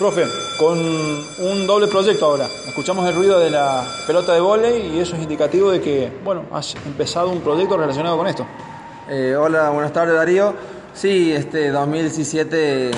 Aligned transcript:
Profe, 0.00 0.24
con 0.58 0.78
un 0.78 1.66
doble 1.66 1.86
proyecto 1.86 2.24
ahora. 2.24 2.46
Escuchamos 2.66 3.06
el 3.06 3.14
ruido 3.14 3.38
de 3.38 3.50
la 3.50 3.86
pelota 4.06 4.32
de 4.32 4.40
vóley 4.40 4.96
y 4.96 4.98
eso 4.98 5.14
es 5.14 5.20
indicativo 5.20 5.70
de 5.70 5.82
que, 5.82 6.10
bueno, 6.24 6.46
has 6.50 6.74
empezado 6.86 7.28
un 7.28 7.42
proyecto 7.42 7.76
relacionado 7.76 8.16
con 8.16 8.26
esto. 8.26 8.46
Eh, 9.10 9.36
hola, 9.38 9.68
buenas 9.68 9.92
tardes 9.92 10.14
Darío. 10.14 10.54
Sí, 10.94 11.30
este 11.30 11.68
2017 11.68 12.92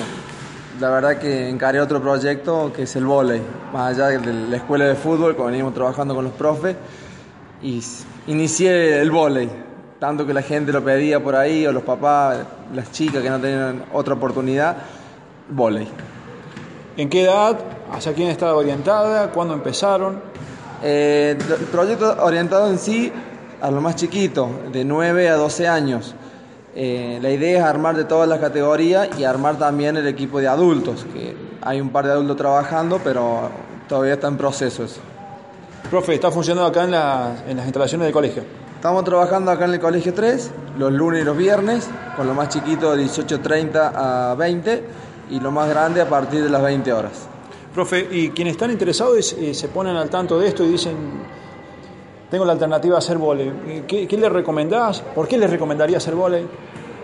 la 0.79 0.89
verdad 0.91 1.17
que 1.17 1.49
encaré 1.49 1.81
otro 1.81 2.01
proyecto 2.01 2.71
que 2.73 2.83
es 2.83 2.95
el 2.95 3.03
vóley, 3.03 3.41
más 3.73 3.99
allá 3.99 4.17
de 4.17 4.33
la 4.33 4.55
escuela 4.55 4.85
de 4.85 4.95
fútbol, 4.95 5.35
como 5.35 5.49
venimos 5.49 5.73
trabajando 5.73 6.15
con 6.15 6.23
los 6.23 6.33
profes, 6.33 6.77
y 7.61 7.83
inicié 8.27 9.01
el 9.01 9.11
vóley, 9.11 9.49
tanto 9.99 10.25
que 10.25 10.33
la 10.33 10.41
gente 10.41 10.71
lo 10.71 10.81
pedía 10.81 11.21
por 11.21 11.35
ahí, 11.35 11.67
o 11.67 11.73
los 11.73 11.83
papás, 11.83 12.37
las 12.73 12.93
chicas 12.93 13.21
que 13.21 13.29
no 13.29 13.41
tenían 13.41 13.83
otra 13.91 14.13
oportunidad, 14.13 14.77
vóley. 15.49 15.89
¿En 16.95 17.09
qué 17.09 17.23
edad? 17.23 17.57
¿Hacia 17.91 18.13
quién 18.13 18.27
estaba 18.27 18.55
orientada? 18.55 19.31
¿Cuándo 19.31 19.55
empezaron? 19.55 20.21
Eh, 20.83 21.35
el 21.39 21.65
proyecto 21.65 22.15
orientado 22.23 22.69
en 22.69 22.77
sí 22.77 23.11
a 23.61 23.71
lo 23.71 23.81
más 23.81 23.95
chiquito, 23.95 24.49
de 24.71 24.85
9 24.85 25.29
a 25.29 25.35
12 25.35 25.67
años. 25.67 26.13
Eh, 26.75 27.17
la 27.19 27.31
idea 27.31 27.59
es 27.59 27.63
armar 27.63 27.95
de 27.95 28.03
todas 28.03 28.29
las 28.29 28.39
categorías 28.39 29.09
y 29.17 29.23
armar 29.23 29.57
también 29.57 29.97
el 29.97 30.05
equipo 30.05 30.39
de 30.39 30.47
adultos, 30.47 31.07
que 31.11 31.35
hay 31.61 31.81
un 31.81 31.89
par 31.89 32.05
de 32.05 32.11
adultos 32.11 32.37
trabajando, 32.37 32.99
pero 33.03 33.49
todavía 33.89 34.13
está 34.13 34.27
en 34.27 34.37
proceso 34.37 34.83
eso. 34.83 35.01
Profe, 35.89 36.13
¿está 36.13 36.29
funcionando 36.29 36.67
acá 36.67 36.83
en, 36.83 37.49
en 37.49 37.57
las 37.57 37.65
instalaciones 37.65 38.05
del 38.05 38.13
colegio? 38.13 38.43
Estamos 38.75 39.03
trabajando 39.03 39.49
acá 39.49 39.65
en 39.65 39.73
el 39.73 39.79
colegio 39.79 40.13
3, 40.13 40.51
los 40.77 40.91
lunes 40.91 41.23
y 41.23 41.25
los 41.25 41.37
viernes, 41.37 41.89
con 42.15 42.27
lo 42.27 42.35
más 42.35 42.49
chiquito 42.49 42.95
de 42.95 43.03
18.30 43.05 43.91
a 43.95 44.35
20 44.37 44.83
y 45.29 45.39
lo 45.39 45.51
más 45.51 45.69
grande 45.69 46.01
a 46.01 46.09
partir 46.09 46.43
de 46.43 46.49
las 46.49 46.61
20 46.61 46.93
horas. 46.93 47.27
Profe, 47.73 48.07
y 48.11 48.29
quienes 48.29 48.53
están 48.53 48.71
interesados 48.71 49.33
eh, 49.33 49.53
se 49.53 49.67
ponen 49.67 49.95
al 49.95 50.09
tanto 50.09 50.39
de 50.39 50.47
esto 50.47 50.63
y 50.63 50.69
dicen, 50.69 50.95
tengo 52.29 52.45
la 52.45 52.53
alternativa 52.53 52.95
a 52.95 52.99
hacer 52.99 53.17
volei. 53.17 53.51
Eh, 53.67 53.83
¿Qué, 53.87 54.07
¿Qué, 54.07 54.17
les 54.17 54.31
recomendás? 54.31 55.01
¿Por 55.01 55.27
qué 55.27 55.37
les 55.37 55.49
recomendaría 55.49 55.97
hacer 55.97 56.15
volei? 56.15 56.45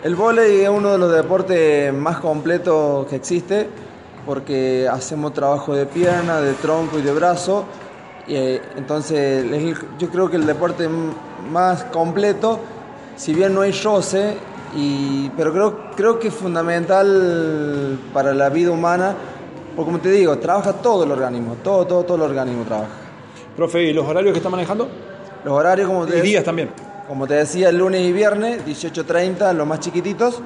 El 0.04 0.16
volei 0.16 0.62
es 0.62 0.70
uno 0.70 0.92
de 0.92 0.98
los 0.98 1.12
deportes 1.12 1.94
más 1.94 2.20
completos 2.20 3.08
que 3.08 3.16
existe 3.16 3.68
porque 4.26 4.88
hacemos 4.88 5.34
trabajo 5.34 5.74
de 5.74 5.88
pierna, 5.88 6.40
de 6.40 6.54
tronco 6.54 7.00
y 7.00 7.02
de 7.02 7.12
brazo. 7.12 7.66
Y, 8.28 8.36
eh, 8.36 8.62
entonces 8.78 9.44
yo 9.98 10.10
creo 10.10 10.30
que 10.30 10.36
el 10.36 10.46
deporte 10.46 10.88
más 11.52 11.86
completo, 11.86 12.60
si 13.16 13.34
bien 13.34 13.56
no 13.56 13.62
hay 13.62 13.72
roce, 13.72 14.38
y, 14.76 15.30
pero 15.32 15.52
creo, 15.52 15.92
creo 15.96 16.20
que 16.20 16.28
es 16.28 16.34
fundamental 16.34 17.98
para 18.14 18.34
la 18.34 18.50
vida 18.50 18.72
humana, 18.72 19.16
porque 19.76 19.92
como 19.92 20.00
te 20.00 20.12
digo, 20.12 20.38
trabaja 20.38 20.74
todo 20.74 21.04
el 21.04 21.12
organismo, 21.12 21.56
todo, 21.64 21.86
todo, 21.86 22.04
todo 22.04 22.18
el 22.18 22.24
organismo 22.24 22.64
trabaja. 22.64 22.90
Profe, 23.56 23.84
¿y 23.84 23.94
los 23.94 24.06
horarios 24.08 24.34
que 24.34 24.40
está 24.40 24.50
manejando? 24.50 24.88
Los 25.44 25.54
horarios 25.54 25.88
como 25.88 26.06
te 26.06 26.20
Y 26.20 26.22
días 26.22 26.44
también. 26.44 26.70
Como 27.08 27.28
te 27.28 27.34
decía, 27.34 27.70
el 27.70 27.78
lunes 27.78 28.02
y 28.02 28.12
viernes, 28.12 28.66
18.30 28.66 29.54
los 29.54 29.66
más 29.66 29.80
chiquititos 29.80 30.42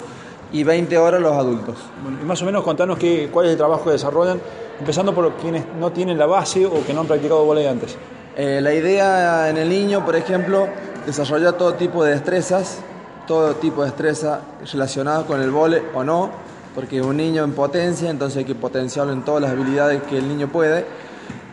y 0.54 0.64
20 0.64 0.98
horas 0.98 1.20
los 1.20 1.34
adultos. 1.34 1.76
Bueno, 2.02 2.20
y 2.22 2.26
más 2.26 2.42
o 2.42 2.46
menos 2.46 2.64
contanos 2.64 2.98
qué, 2.98 3.30
cuál 3.32 3.48
es 3.48 3.52
el 3.52 3.58
trabajo 3.58 3.86
que 3.86 3.92
desarrollan, 3.92 4.40
empezando 4.80 5.14
por 5.14 5.34
quienes 5.34 5.66
no 5.80 5.92
tienen 5.92 6.18
la 6.18 6.26
base 6.26 6.66
o 6.66 6.86
que 6.86 6.94
no 6.94 7.02
han 7.02 7.08
practicado 7.08 7.44
volei 7.44 7.68
antes. 7.68 7.98
Eh, 8.38 8.60
la 8.62 8.74
idea 8.74 9.50
en 9.50 9.58
el 9.58 9.68
niño, 9.68 10.06
por 10.06 10.16
ejemplo, 10.16 10.68
desarrollar 11.06 11.54
todo 11.54 11.74
tipo 11.74 12.04
de 12.04 12.12
destrezas, 12.12 12.80
todo 13.28 13.56
tipo 13.56 13.82
de 13.82 13.88
destreza 13.88 14.42
relacionadas 14.72 15.26
con 15.26 15.42
el 15.42 15.52
vole 15.52 15.82
o 15.94 16.04
no, 16.04 16.30
porque 16.76 17.00
es 17.00 17.06
un 17.06 17.18
niño 17.18 17.44
en 17.44 17.54
potencia, 17.54 18.10
entonces 18.10 18.40
hay 18.40 18.46
que 18.46 18.56
potenciarlo 18.56 19.14
en 19.14 19.24
todas 19.24 19.42
las 19.42 19.52
habilidades 19.52 20.02
que 20.04 20.18
el 20.18 20.28
niño 20.28 20.48
puede. 20.48 20.86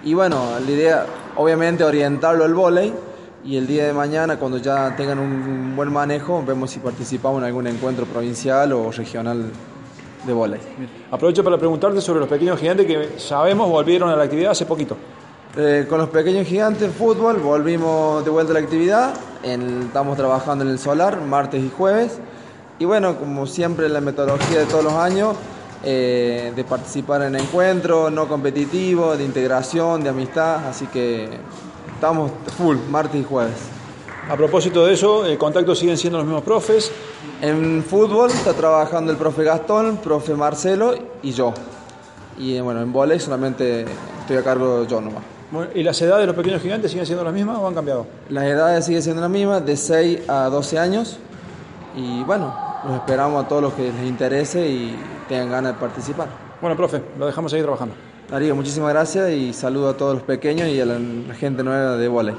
Y 0.03 0.15
bueno, 0.15 0.59
la 0.65 0.71
idea, 0.71 1.07
obviamente, 1.37 1.85
orientarlo 1.85 2.45
al 2.45 2.55
volei 2.55 2.93
y 3.45 3.57
el 3.57 3.67
día 3.67 3.87
de 3.87 3.93
mañana, 3.93 4.39
cuando 4.39 4.59
ya 4.59 4.95
tengan 4.97 5.19
un 5.19 5.75
buen 5.77 5.93
manejo, 5.93 6.43
vemos 6.47 6.71
si 6.71 6.79
participamos 6.79 7.39
en 7.39 7.45
algún 7.45 7.67
encuentro 7.67 8.05
provincial 8.07 8.73
o 8.73 8.91
regional 8.91 9.45
de 10.27 10.33
volei. 10.33 10.61
Aprovecho 11.11 11.43
para 11.45 11.57
preguntarte 11.57 12.01
sobre 12.01 12.21
los 12.21 12.29
pequeños 12.29 12.59
gigantes 12.59 12.87
que 12.87 13.19
sabemos 13.19 13.69
volvieron 13.69 14.11
a 14.11 14.17
la 14.17 14.25
actividad 14.25 14.53
hace 14.53 14.67
poquito. 14.67 14.97
Eh, 15.57 15.87
con 15.89 15.99
los 15.99 16.09
pequeños 16.11 16.47
gigantes 16.47 16.93
fútbol 16.95 17.39
volvimos 17.39 18.25
de 18.25 18.31
vuelta 18.31 18.53
a 18.53 18.55
la 18.55 18.61
actividad, 18.61 19.15
en, 19.43 19.83
estamos 19.83 20.17
trabajando 20.17 20.65
en 20.65 20.71
el 20.71 20.79
solar 20.79 21.21
martes 21.21 21.63
y 21.63 21.71
jueves 21.71 22.19
y 22.81 22.87
bueno, 22.87 23.19
como 23.19 23.47
siempre 23.47 23.91
la 23.91 24.01
metodología 24.01 24.61
de 24.61 24.65
todos 24.65 24.83
los 24.83 24.95
años, 24.95 25.37
eh, 25.85 26.51
de 26.57 26.65
participar 26.65 27.21
en 27.23 27.37
encuentros 27.37 28.11
no 28.11 28.27
competitivos, 28.27 29.19
de 29.19 29.25
integración, 29.25 30.03
de 30.03 30.09
amistad, 30.09 30.67
así 30.67 30.87
que 30.87 31.29
estamos 31.95 32.31
full 32.57 32.79
martes 32.91 33.21
y 33.21 33.25
jueves. 33.25 33.57
A 34.31 34.37
propósito 34.37 34.87
de 34.87 34.95
eso, 34.95 35.27
¿el 35.27 35.37
contacto 35.37 35.75
siguen 35.75 35.99
siendo 35.99 36.19
los 36.19 36.27
mismos 36.27 36.43
profes? 36.43 36.91
En 37.43 37.85
fútbol 37.85 38.31
está 38.31 38.55
trabajando 38.55 39.13
el 39.13 39.19
profe 39.19 39.45
Gastón, 39.45 39.99
profe 39.99 40.35
Marcelo 40.35 40.95
y 41.23 41.33
yo. 41.33 41.53
Y 42.39 42.59
bueno, 42.61 42.81
en 42.81 42.93
volei 42.93 43.21
solamente 43.21 43.85
estoy 44.21 44.39
a 44.39 44.43
cargo 44.43 44.87
yo 44.87 45.03
nomás. 45.03 45.40
¿Y 45.75 45.83
las 45.83 46.01
edades 46.01 46.21
de 46.21 46.27
los 46.29 46.37
pequeños 46.37 46.63
gigantes 46.63 46.93
siguen 46.93 47.07
siendo 47.07 47.25
las 47.25 47.35
mismas 47.35 47.59
o 47.59 47.67
han 47.67 47.75
cambiado? 47.75 48.07
Las 48.29 48.45
edades 48.45 48.85
siguen 48.85 49.03
siendo 49.03 49.21
las 49.21 49.31
mismas, 49.31 49.67
de 49.67 49.77
6 49.77 50.29
a 50.29 50.49
12 50.49 50.79
años. 50.79 51.19
Y 51.97 52.23
bueno, 52.23 52.55
los 52.87 52.95
esperamos 52.95 53.45
a 53.45 53.49
todos 53.49 53.61
los 53.61 53.73
que 53.75 53.93
les 53.93 54.07
interese 54.07 54.69
y 54.69 54.97
tengan 55.29 55.51
ganas 55.51 55.75
de 55.75 55.81
participar. 55.81 56.29
Bueno, 56.61 56.77
profe, 56.77 57.03
lo 57.19 57.27
dejamos 57.27 57.51
seguir 57.51 57.65
trabajando. 57.65 57.95
Darío, 58.31 58.55
muchísimas 58.55 58.91
gracias 58.91 59.31
y 59.31 59.53
saludo 59.53 59.89
a 59.89 59.97
todos 59.97 60.15
los 60.15 60.23
pequeños 60.23 60.69
y 60.69 60.81
a 60.81 60.87
la, 60.87 61.35
gente 61.35 61.65
nueva 61.65 61.97
de 61.97 62.07
volei. 62.07 62.37